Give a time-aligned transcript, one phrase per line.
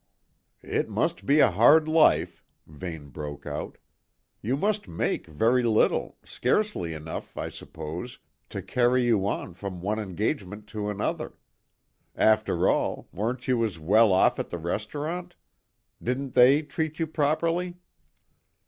[0.65, 3.77] "It must be a hard life," Vane broke out.
[4.41, 8.17] "You must make very little scarcely enough, I suppose,
[8.49, 11.35] to carry you on from one engagement to another.
[12.15, 15.35] After all, weren't you as well off at the restaurant?
[16.01, 17.77] Didn't they treat you properly?"